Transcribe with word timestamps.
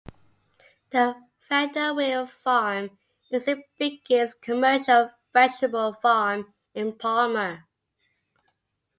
The 0.89 1.15
Vanderweele 1.47 2.27
farm 2.27 2.97
is 3.29 3.45
the 3.45 3.61
biggest 3.77 4.41
commercial 4.41 5.11
vegetable 5.31 5.93
farm 6.01 6.51
in 6.73 6.93
Palmer. 6.97 7.67